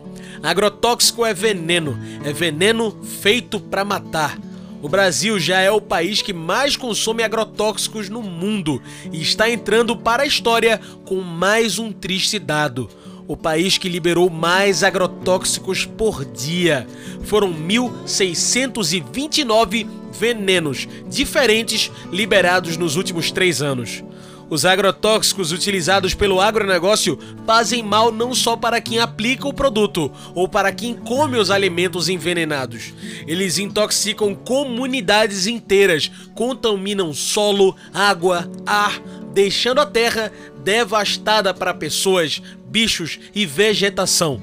[0.41, 4.39] Agrotóxico é veneno, é veneno feito para matar.
[4.81, 9.93] O Brasil já é o país que mais consome agrotóxicos no mundo e está entrando
[9.93, 12.89] para a história com mais um triste dado.
[13.29, 16.87] O país que liberou mais agrotóxicos por dia.
[17.25, 24.03] Foram 1.629 venenos diferentes liberados nos últimos três anos.
[24.49, 30.49] Os agrotóxicos utilizados pelo agronegócio fazem mal não só para quem aplica o produto ou
[30.49, 32.91] para quem come os alimentos envenenados.
[33.27, 38.99] Eles intoxicam comunidades inteiras, contaminam solo, água, ar,
[39.33, 40.31] deixando a terra
[40.63, 44.39] devastada para pessoas, bichos e vegetação.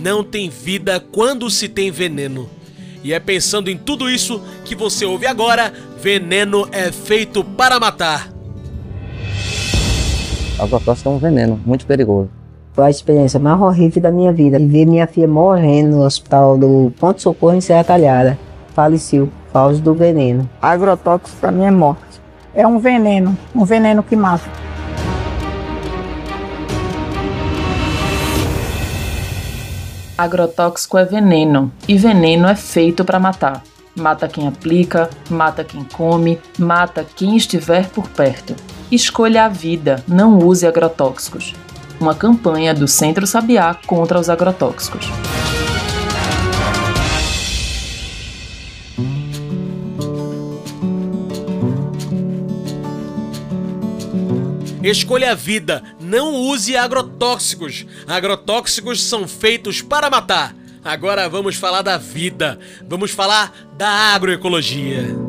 [0.00, 2.48] Não tem vida quando se tem veneno.
[3.02, 8.28] E é pensando em tudo isso que você ouve agora: Veneno é feito para matar.
[10.58, 12.28] A agrotóxico é um veneno muito perigoso.
[12.72, 14.58] Foi a experiência mais horrível da minha vida.
[14.58, 18.38] Ver minha filha morrendo no hospital do Ponto Socorro em Serra Talhada.
[18.74, 20.48] Faleceu por causa do veneno.
[20.60, 22.07] Agrotóxico para mim é morte.
[22.58, 24.50] É um veneno, um veneno que mata.
[30.18, 33.62] Agrotóxico é veneno e veneno é feito para matar.
[33.94, 38.56] Mata quem aplica, mata quem come, mata quem estiver por perto.
[38.90, 41.54] Escolha a vida, não use agrotóxicos.
[42.00, 45.08] Uma campanha do Centro Sabiá contra os agrotóxicos.
[54.82, 57.84] Escolha a vida, não use agrotóxicos.
[58.06, 60.54] Agrotóxicos são feitos para matar.
[60.84, 65.27] Agora vamos falar da vida, vamos falar da agroecologia.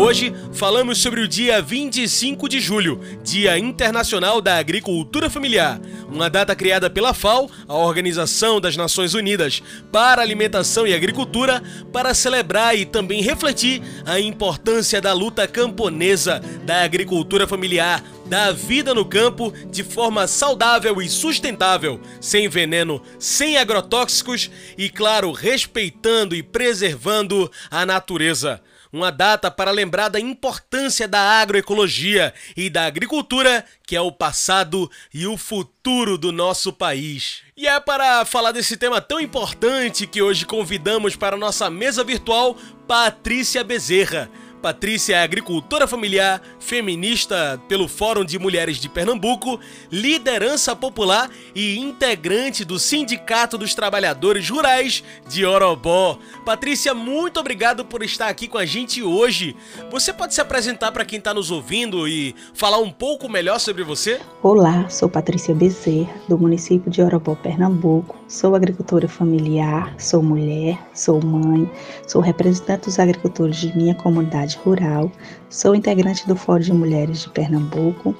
[0.00, 6.54] Hoje falamos sobre o dia 25 de julho, Dia Internacional da Agricultura Familiar, uma data
[6.54, 9.60] criada pela FAO, a Organização das Nações Unidas
[9.90, 11.60] para Alimentação e Agricultura,
[11.92, 18.94] para celebrar e também refletir a importância da luta camponesa, da agricultura familiar, da vida
[18.94, 24.48] no campo de forma saudável e sustentável, sem veneno, sem agrotóxicos
[24.78, 28.62] e, claro, respeitando e preservando a natureza
[28.92, 34.90] uma data para lembrar da importância da agroecologia e da agricultura, que é o passado
[35.12, 37.42] e o futuro do nosso país.
[37.56, 42.56] E é para falar desse tema tão importante que hoje convidamos para nossa mesa virtual
[42.86, 44.30] Patrícia Bezerra
[44.60, 49.60] Patrícia é agricultora familiar, feminista pelo Fórum de Mulheres de Pernambuco,
[49.90, 56.18] liderança popular e integrante do Sindicato dos Trabalhadores Rurais de Orobó.
[56.44, 59.54] Patrícia, muito obrigado por estar aqui com a gente hoje.
[59.90, 63.84] Você pode se apresentar para quem está nos ouvindo e falar um pouco melhor sobre
[63.84, 64.20] você?
[64.42, 68.17] Olá, sou Patrícia Bezerra, do município de Orobó, Pernambuco.
[68.28, 71.68] Sou agricultora familiar, sou mulher, sou mãe,
[72.06, 75.10] sou representante dos agricultores de minha comunidade rural,
[75.48, 78.14] sou integrante do Fórum de Mulheres de Pernambuco,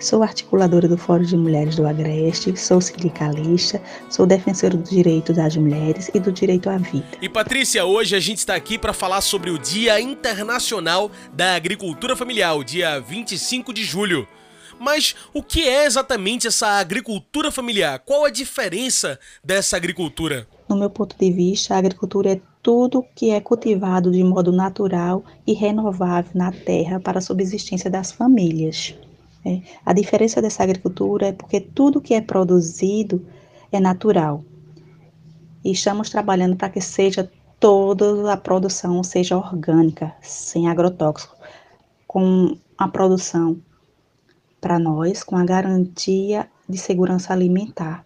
[0.00, 5.54] sou articuladora do Fórum de Mulheres do Agreste, sou sindicalista, sou defensora do direito das
[5.58, 7.06] mulheres e do direito à vida.
[7.20, 12.16] E Patrícia, hoje a gente está aqui para falar sobre o Dia Internacional da Agricultura
[12.16, 14.26] Familiar, dia 25 de julho.
[14.80, 17.98] Mas o que é exatamente essa agricultura familiar?
[17.98, 20.48] Qual a diferença dessa agricultura?
[20.66, 25.22] No meu ponto de vista, a agricultura é tudo que é cultivado de modo natural
[25.46, 28.94] e renovável na terra para a subsistência das famílias.
[29.44, 29.60] É.
[29.84, 33.26] A diferença dessa agricultura é porque tudo que é produzido
[33.70, 34.42] é natural.
[35.62, 41.36] E estamos trabalhando para que seja toda a produção seja orgânica, sem agrotóxico,
[42.06, 43.60] com a produção
[44.60, 48.04] para nós com a garantia de segurança alimentar,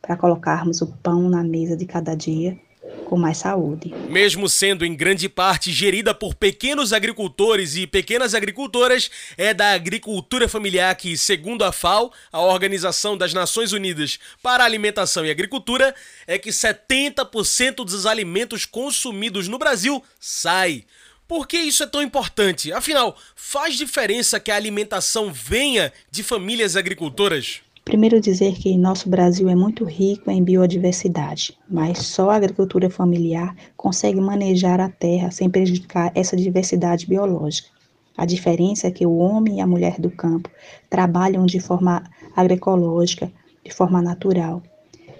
[0.00, 2.58] para colocarmos o pão na mesa de cada dia
[3.04, 3.94] com mais saúde.
[4.08, 10.48] Mesmo sendo em grande parte gerida por pequenos agricultores e pequenas agricultoras, é da agricultura
[10.48, 15.94] familiar que, segundo a FAO, a Organização das Nações Unidas para a Alimentação e Agricultura,
[16.26, 20.84] é que 70% dos alimentos consumidos no Brasil sai.
[21.26, 22.70] Por que isso é tão importante?
[22.70, 27.62] Afinal, faz diferença que a alimentação venha de famílias agricultoras?
[27.82, 33.56] Primeiro dizer que nosso Brasil é muito rico em biodiversidade, mas só a agricultura familiar
[33.76, 37.68] consegue manejar a terra sem prejudicar essa diversidade biológica.
[38.16, 40.50] A diferença é que o homem e a mulher do campo
[40.90, 42.04] trabalham de forma
[42.36, 43.32] agroecológica,
[43.64, 44.62] de forma natural,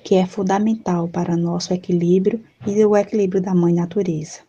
[0.03, 4.41] que é fundamental para nosso equilíbrio e o equilíbrio da mãe natureza.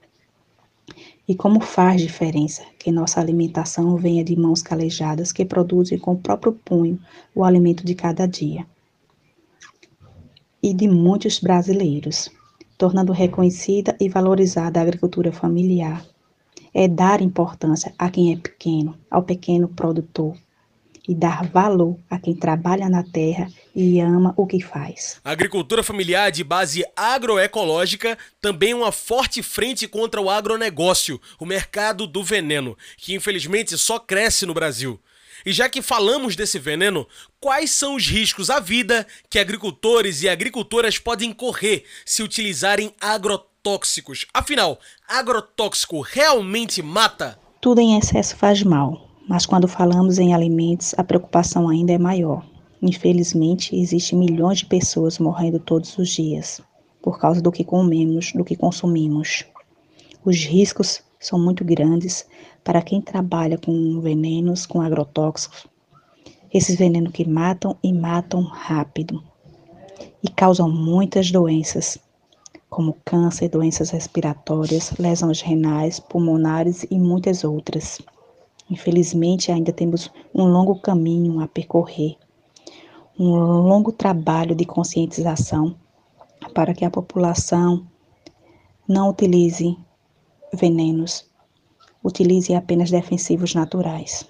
[1.28, 6.20] E como faz diferença que nossa alimentação venha de mãos calejadas que produzem com o
[6.20, 7.00] próprio punho
[7.34, 8.66] o alimento de cada dia.
[10.62, 12.30] E de muitos brasileiros,
[12.78, 16.06] tornando reconhecida e valorizada a agricultura familiar.
[16.74, 20.36] É dar importância a quem é pequeno, ao pequeno produtor,
[21.08, 25.20] e dar valor a quem trabalha na terra e ama o que faz.
[25.24, 31.46] A agricultura familiar de base agroecológica também é uma forte frente contra o agronegócio, o
[31.46, 35.00] mercado do veneno, que infelizmente só cresce no Brasil.
[35.46, 37.08] E já que falamos desse veneno,
[37.40, 44.26] quais são os riscos à vida que agricultores e agricultoras podem correr se utilizarem agrotóxicos?
[44.34, 47.38] Afinal, agrotóxico realmente mata?
[47.62, 52.46] Tudo em excesso faz mal, mas quando falamos em alimentos, a preocupação ainda é maior.
[52.82, 56.62] Infelizmente, existem milhões de pessoas morrendo todos os dias
[57.02, 59.46] por causa do que comemos, do que consumimos.
[60.24, 62.26] Os riscos são muito grandes
[62.64, 65.68] para quem trabalha com venenos, com agrotóxicos.
[66.52, 69.24] Esses venenos que matam e matam rápido
[70.24, 72.00] e causam muitas doenças,
[72.72, 78.00] como câncer, doenças respiratórias, lesões renais, pulmonares e muitas outras.
[78.70, 82.18] Infelizmente, ainda temos um longo caminho a percorrer,
[83.18, 83.32] um
[83.62, 85.76] longo trabalho de conscientização
[86.54, 87.86] para que a população
[88.88, 89.78] não utilize
[90.54, 91.30] venenos,
[92.04, 94.28] utilize apenas defensivos naturais,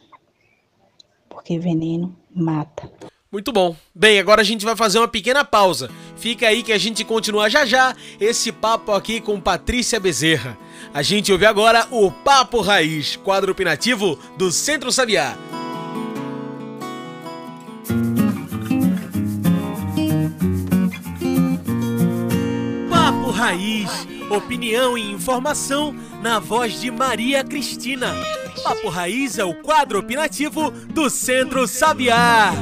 [1.29, 2.91] porque veneno mata.
[3.35, 3.75] Muito bom.
[3.93, 5.91] Bem, agora a gente vai fazer uma pequena pausa.
[6.15, 10.57] Fica aí que a gente continua já já esse papo aqui com Patrícia Bezerra.
[10.93, 15.37] A gente ouve agora o Papo Raiz, quadro opinativo do Centro Sabiá.
[22.89, 28.15] Papo Raiz, opinião e informação na voz de Maria Cristina.
[28.63, 32.53] Papo Raiz é o quadro opinativo do Centro Sabiá.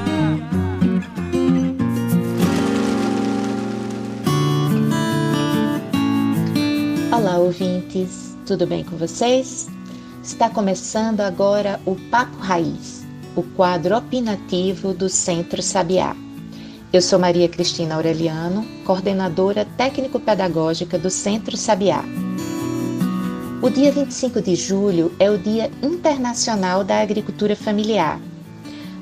[7.24, 9.70] Olá, ouvintes, tudo bem com vocês?
[10.22, 16.18] Está começando agora o Papo Raiz, o quadro opinativo do Centro Sabiá.
[16.92, 22.04] Eu sou Maria Cristina Aureliano, coordenadora técnico-pedagógica do Centro Sabiá.
[23.62, 28.19] O dia 25 de julho é o Dia Internacional da Agricultura Familiar.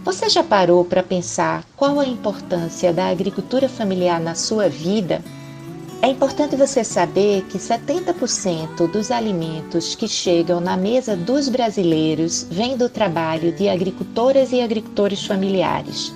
[0.05, 5.23] Você já parou para pensar qual a importância da agricultura familiar na sua vida?
[6.03, 12.75] É importante você saber que 70% dos alimentos que chegam na mesa dos brasileiros vêm
[12.75, 16.11] do trabalho de agricultoras e agricultores familiares.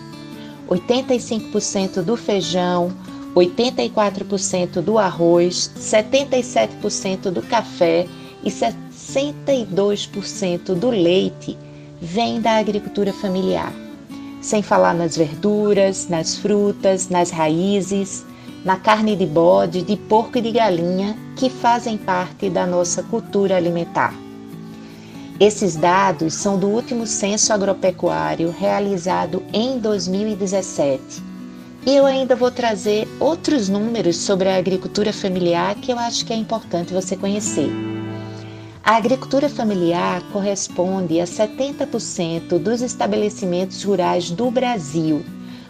[0.67, 2.91] 85% do feijão,
[3.35, 8.07] 84% do arroz, 77% do café
[8.43, 11.55] e 62% do leite
[12.01, 13.71] vem da agricultura familiar.
[14.41, 18.25] Sem falar nas verduras, nas frutas, nas raízes
[18.65, 23.55] na carne de bode, de porco e de galinha que fazem parte da nossa cultura
[23.55, 24.11] alimentar.
[25.39, 31.23] Esses dados são do último censo agropecuário realizado em 2017.
[31.85, 36.33] E eu ainda vou trazer outros números sobre a agricultura familiar que eu acho que
[36.33, 37.69] é importante você conhecer.
[38.83, 45.23] A agricultura familiar corresponde a 70% dos estabelecimentos rurais do Brasil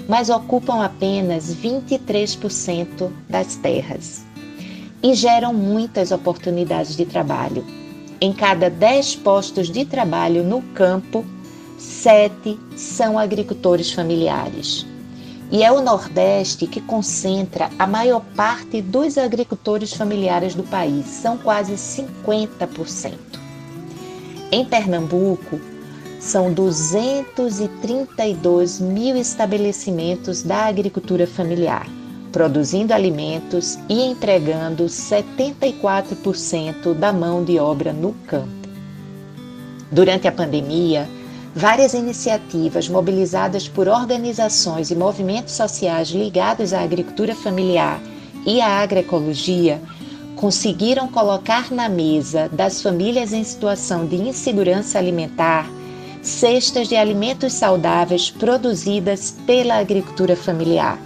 [0.08, 4.24] mas ocupam apenas 23% das terras
[5.02, 7.66] e geram muitas oportunidades de trabalho.
[8.20, 11.26] Em cada 10 postos de trabalho no campo,
[11.78, 14.86] 7 são agricultores familiares.
[15.52, 21.38] E é o Nordeste que concentra a maior parte dos agricultores familiares do país, são
[21.38, 23.14] quase 50%.
[24.52, 25.60] Em Pernambuco,
[26.26, 31.88] são 232 mil estabelecimentos da agricultura familiar,
[32.32, 38.50] produzindo alimentos e empregando 74% da mão de obra no campo.
[39.92, 41.08] Durante a pandemia,
[41.56, 48.02] várias iniciativas mobilizadas por organizações e movimentos sociais ligados à agricultura familiar
[48.48, 49.80] e à agroecologia
[50.36, 55.70] conseguiram colocar na mesa das famílias em situação de insegurança alimentar
[56.26, 61.00] cestas de alimentos saudáveis produzidas pela agricultura familiar.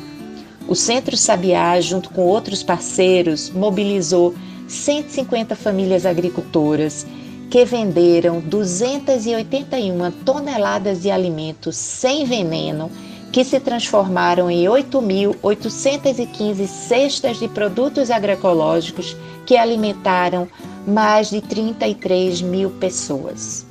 [0.68, 4.34] O Centro Sabiá, junto com outros parceiros, mobilizou
[4.68, 7.06] 150 famílias agricultoras
[7.50, 12.90] que venderam 281 toneladas de alimentos sem veneno
[13.32, 20.48] que se transformaram em 8.815 cestas de produtos agroecológicos que alimentaram
[20.88, 23.69] mais de 33 mil pessoas.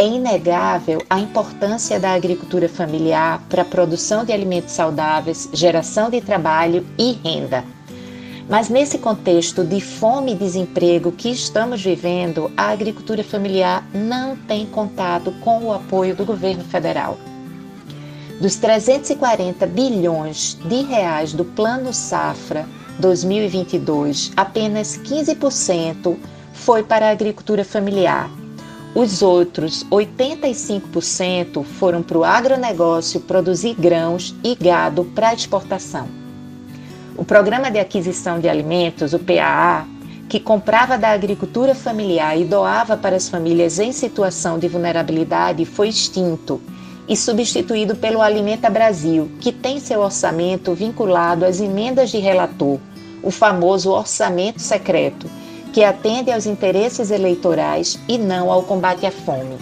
[0.00, 6.22] É inegável a importância da agricultura familiar para a produção de alimentos saudáveis, geração de
[6.22, 7.62] trabalho e renda.
[8.48, 14.64] Mas nesse contexto de fome e desemprego que estamos vivendo, a agricultura familiar não tem
[14.64, 17.18] contado com o apoio do governo federal.
[18.40, 22.66] Dos 340 bilhões de reais do Plano Safra
[22.98, 26.16] 2022, apenas 15%
[26.54, 28.39] foi para a agricultura familiar.
[28.94, 36.08] Os outros 85% foram para o agronegócio produzir grãos e gado para exportação.
[37.16, 39.86] O Programa de Aquisição de Alimentos, o PAA,
[40.28, 45.88] que comprava da agricultura familiar e doava para as famílias em situação de vulnerabilidade, foi
[45.88, 46.60] extinto
[47.08, 52.78] e substituído pelo Alimenta Brasil, que tem seu orçamento vinculado às emendas de relator,
[53.22, 55.28] o famoso orçamento secreto,
[55.72, 59.56] que atende aos interesses eleitorais e não ao combate à fome.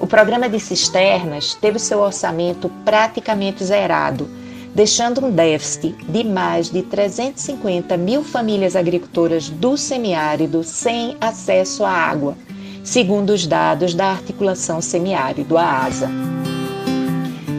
[0.00, 4.28] O programa de cisternas teve seu orçamento praticamente zerado
[4.74, 11.90] deixando um déficit de mais de 350 mil famílias agricultoras do semiárido sem acesso à
[11.90, 12.36] água,
[12.82, 16.10] segundo os dados da articulação semiárido, a ASA.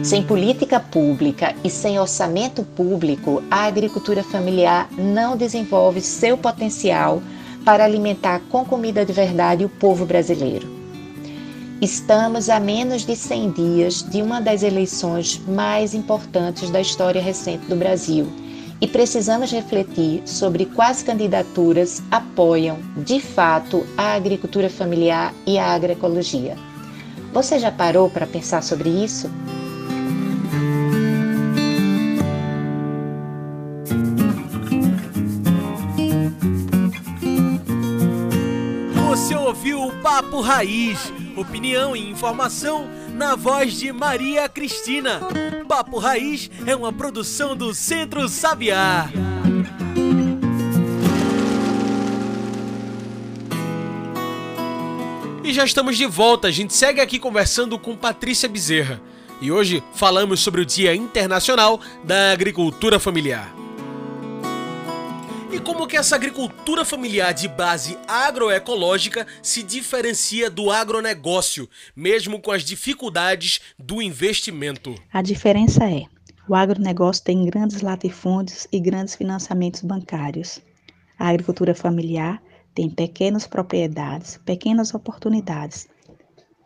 [0.02, 7.20] Sem política pública e sem orçamento público, a agricultura familiar não desenvolve seu potencial
[7.66, 10.68] para alimentar com comida de verdade o povo brasileiro.
[11.82, 17.66] Estamos a menos de 100 dias de uma das eleições mais importantes da história recente
[17.66, 18.28] do Brasil
[18.80, 26.56] e precisamos refletir sobre quais candidaturas apoiam, de fato, a agricultura familiar e a agroecologia.
[27.32, 29.28] Você já parou para pensar sobre isso?
[40.06, 45.20] Papo Raiz opinião e informação na voz de Maria Cristina.
[45.66, 49.10] Papo Raiz é uma produção do Centro Sabiá.
[55.42, 59.02] E já estamos de volta, a gente segue aqui conversando com Patrícia Bezerra.
[59.40, 63.65] E hoje falamos sobre o Dia Internacional da Agricultura Familiar.
[65.66, 72.62] Como que essa agricultura familiar de base agroecológica se diferencia do agronegócio, mesmo com as
[72.62, 74.94] dificuldades do investimento?
[75.12, 76.04] A diferença é:
[76.48, 80.60] o agronegócio tem grandes latifúndios e grandes financiamentos bancários.
[81.18, 82.40] A agricultura familiar
[82.72, 85.88] tem pequenas propriedades, pequenas oportunidades,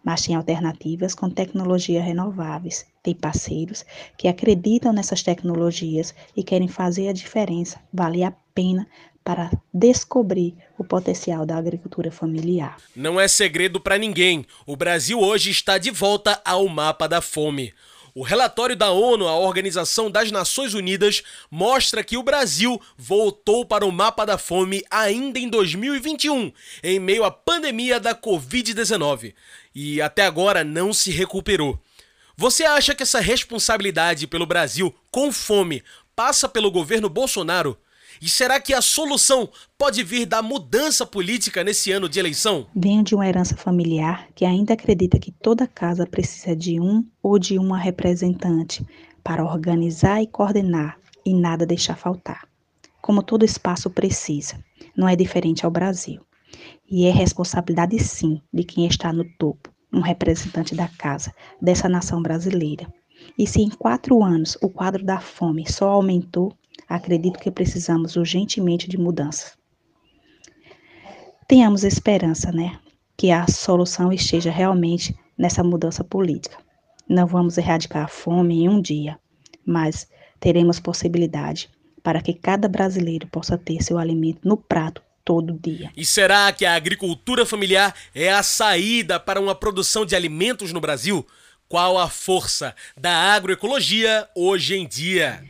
[0.04, 2.86] mas tem alternativas com tecnologias renováveis.
[3.02, 3.84] Tem parceiros
[4.16, 8.86] que acreditam nessas tecnologias e querem fazer a diferença, vale a pena
[9.22, 12.76] para descobrir o potencial da agricultura familiar.
[12.96, 14.46] Não é segredo para ninguém.
[14.66, 17.72] O Brasil hoje está de volta ao mapa da fome.
[18.14, 23.86] O relatório da ONU, a Organização das Nações Unidas, mostra que o Brasil voltou para
[23.86, 26.52] o mapa da fome ainda em 2021,
[26.82, 29.34] em meio à pandemia da Covid-19,
[29.74, 31.78] e até agora não se recuperou.
[32.36, 35.84] Você acha que essa responsabilidade pelo Brasil com fome
[36.16, 37.78] passa pelo governo Bolsonaro?
[38.20, 39.48] E será que a solução
[39.78, 42.66] pode vir da mudança política nesse ano de eleição?
[42.76, 47.38] Venho de uma herança familiar que ainda acredita que toda casa precisa de um ou
[47.38, 48.84] de uma representante
[49.24, 52.46] para organizar e coordenar e nada deixar faltar.
[53.00, 54.62] Como todo espaço precisa,
[54.94, 56.20] não é diferente ao Brasil.
[56.90, 62.20] E é responsabilidade, sim, de quem está no topo, um representante da casa, dessa nação
[62.20, 62.86] brasileira.
[63.38, 66.52] E se em quatro anos o quadro da fome só aumentou,
[66.90, 69.52] acredito que precisamos urgentemente de mudança.
[71.48, 72.78] Tenhamos esperança, né?
[73.20, 76.56] que a solução esteja realmente nessa mudança política.
[77.06, 79.18] Não vamos erradicar a fome em um dia,
[79.62, 80.08] mas
[80.40, 81.68] teremos possibilidade
[82.02, 85.92] para que cada brasileiro possa ter seu alimento no prato todo dia.
[85.94, 90.80] E será que a agricultura familiar é a saída para uma produção de alimentos no
[90.80, 91.26] Brasil?
[91.68, 95.44] Qual a força da agroecologia hoje em dia?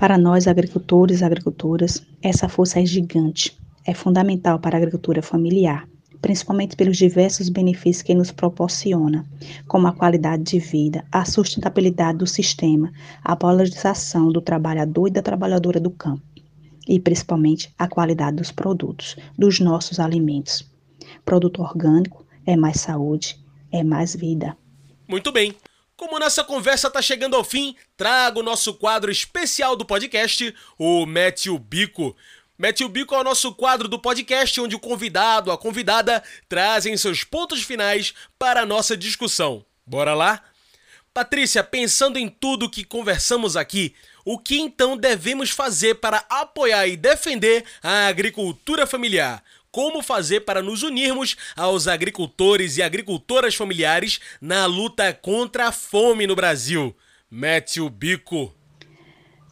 [0.00, 3.54] Para nós, agricultores e agricultoras, essa força é gigante.
[3.86, 5.86] É fundamental para a agricultura familiar,
[6.22, 9.26] principalmente pelos diversos benefícios que nos proporciona,
[9.68, 12.90] como a qualidade de vida, a sustentabilidade do sistema,
[13.22, 16.22] a valorização do trabalhador e da trabalhadora do campo,
[16.88, 20.66] e principalmente a qualidade dos produtos, dos nossos alimentos.
[21.26, 23.38] Produto orgânico é mais saúde,
[23.70, 24.56] é mais vida.
[25.06, 25.54] Muito bem.
[26.00, 31.04] Como nossa conversa está chegando ao fim, trago o nosso quadro especial do podcast, o
[31.04, 32.16] Mete o Bico.
[32.58, 36.96] Mete o Bico é o nosso quadro do podcast onde o convidado, a convidada, trazem
[36.96, 39.62] seus pontos finais para a nossa discussão.
[39.84, 40.42] Bora lá?
[41.12, 46.96] Patrícia, pensando em tudo que conversamos aqui, o que então devemos fazer para apoiar e
[46.96, 49.44] defender a agricultura familiar?
[49.70, 56.26] Como fazer para nos unirmos aos agricultores e agricultoras familiares na luta contra a fome
[56.26, 56.94] no Brasil.
[57.30, 58.52] Mete o bico.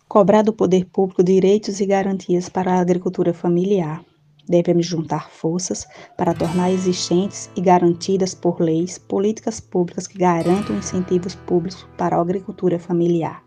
[0.08, 4.04] Cobrar do poder público direitos e garantias para a agricultura familiar.
[4.48, 11.34] Devemos juntar forças para tornar existentes e garantidas por leis políticas públicas que garantam incentivos
[11.34, 13.44] públicos para a agricultura familiar.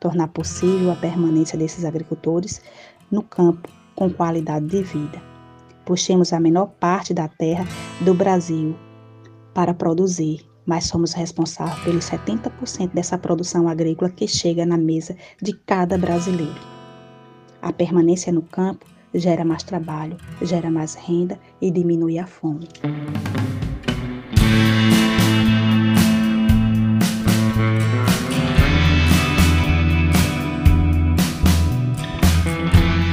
[0.00, 2.62] Tornar possível a permanência desses agricultores
[3.10, 5.33] no campo com qualidade de vida
[5.84, 7.66] Puxemos a menor parte da terra
[8.00, 8.74] do Brasil
[9.52, 15.52] para produzir, mas somos responsáveis pelos 70% dessa produção agrícola que chega na mesa de
[15.52, 16.58] cada brasileiro.
[17.60, 22.68] A permanência no campo gera mais trabalho, gera mais renda e diminui a fome.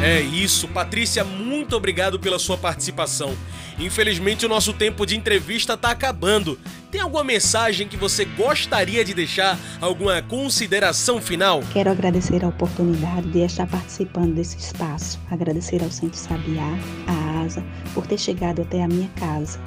[0.03, 3.35] É isso, Patrícia, muito obrigado pela sua participação.
[3.79, 6.57] Infelizmente, o nosso tempo de entrevista está acabando.
[6.91, 9.57] Tem alguma mensagem que você gostaria de deixar?
[9.79, 11.61] Alguma consideração final?
[11.71, 15.19] Quero agradecer a oportunidade de estar participando desse espaço.
[15.29, 19.59] Agradecer ao Centro Sabiá, à ASA, por ter chegado até a minha casa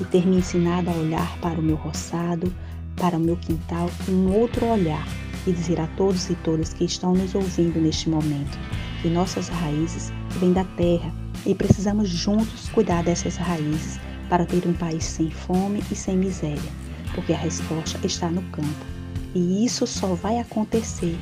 [0.00, 2.52] e ter me ensinado a olhar para o meu roçado,
[2.96, 5.06] para o meu quintal com um outro olhar
[5.46, 8.58] e dizer a todos e todas que estão nos ouvindo neste momento
[9.02, 14.72] que nossas raízes vêm da terra e precisamos juntos cuidar dessas raízes para ter um
[14.72, 16.70] país sem fome e sem miséria,
[17.14, 18.86] porque a resposta está no campo.
[19.34, 21.16] E isso só vai acontecer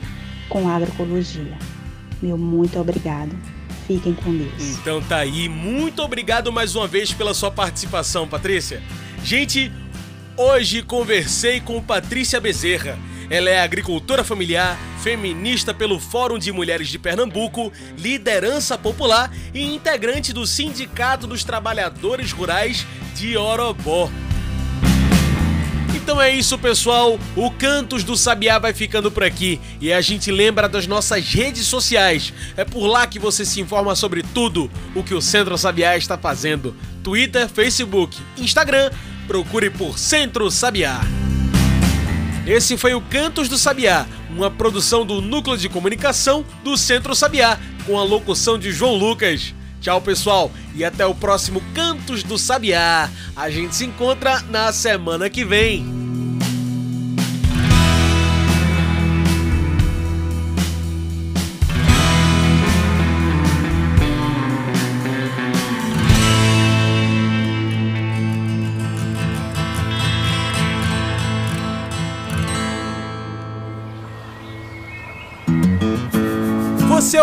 [0.48, 1.58] com a agroecologia.
[2.20, 3.36] Meu muito obrigado.
[3.86, 4.76] Fiquem com Deus.
[4.76, 5.48] Então tá aí.
[5.48, 8.82] Muito obrigado mais uma vez pela sua participação, Patrícia.
[9.24, 9.72] Gente,
[10.36, 12.98] hoje conversei com Patrícia Bezerra
[13.30, 20.32] ela é agricultora familiar, feminista pelo Fórum de Mulheres de Pernambuco, liderança popular e integrante
[20.32, 24.10] do Sindicato dos Trabalhadores Rurais de Orobó.
[25.94, 27.18] Então é isso, pessoal.
[27.36, 31.66] O Cantos do Sabiá vai ficando por aqui e a gente lembra das nossas redes
[31.66, 32.32] sociais.
[32.56, 36.18] É por lá que você se informa sobre tudo o que o Centro Sabiá está
[36.18, 36.74] fazendo.
[37.02, 38.90] Twitter, Facebook, Instagram.
[39.26, 41.00] Procure por Centro Sabiá.
[42.46, 47.58] Esse foi o Cantos do Sabiá, uma produção do Núcleo de Comunicação do Centro Sabiá,
[47.86, 49.54] com a locução de João Lucas.
[49.80, 53.10] Tchau, pessoal, e até o próximo Cantos do Sabiá.
[53.34, 55.99] A gente se encontra na semana que vem.